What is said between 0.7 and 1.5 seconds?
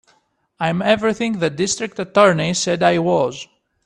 everything